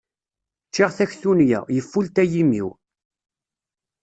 Ččiɣ 0.67 0.89
taktuniya, 0.97 1.59
yefulta 1.75 2.23
yimi-w. 2.31 2.67